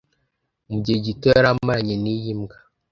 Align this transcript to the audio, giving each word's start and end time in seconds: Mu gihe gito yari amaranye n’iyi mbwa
Mu 0.69 0.77
gihe 0.83 0.97
gito 1.05 1.25
yari 1.35 1.47
amaranye 1.53 1.95
n’iyi 2.03 2.31
mbwa 2.39 2.57